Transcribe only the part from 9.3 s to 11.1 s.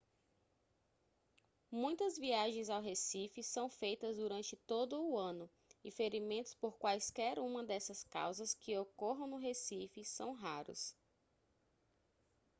recife são raros